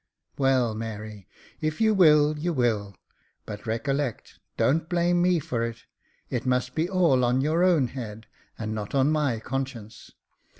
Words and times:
"Well, 0.39 0.73
Mary, 0.73 1.27
if 1.59 1.79
you 1.79 1.93
will, 1.93 2.39
you 2.39 2.53
will; 2.53 2.95
but 3.45 3.67
recollect, 3.67 4.39
don't 4.57 4.89
blame 4.89 5.21
me 5.21 5.37
for 5.39 5.61
it— 5.63 5.83
it 6.31 6.43
must 6.43 6.73
be 6.73 6.89
all 6.89 7.23
on 7.23 7.39
your 7.41 7.63
own 7.63 7.89
head, 7.89 8.25
and 8.57 8.73
not 8.73 8.95
on 8.95 9.11
my 9.11 9.39
conscience. 9.39 10.09